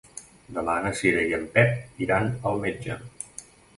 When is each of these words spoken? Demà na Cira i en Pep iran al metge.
Demà 0.53 0.77
na 0.85 0.93
Cira 1.01 1.25
i 1.31 1.35
en 1.39 1.45
Pep 1.57 2.01
iran 2.07 2.33
al 2.53 2.59
metge. 2.65 2.99